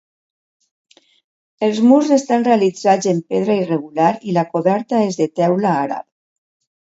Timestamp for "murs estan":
1.89-2.45